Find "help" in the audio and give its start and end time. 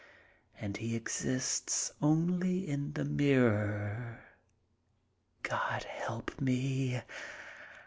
5.83-6.41